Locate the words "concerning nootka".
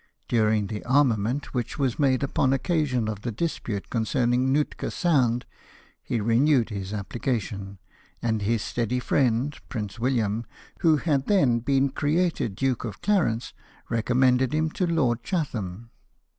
3.91-4.89